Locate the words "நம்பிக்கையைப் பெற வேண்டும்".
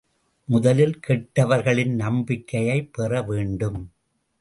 1.95-3.91